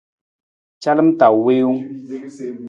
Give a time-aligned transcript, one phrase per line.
[0.83, 1.81] Calam ta wiiwung.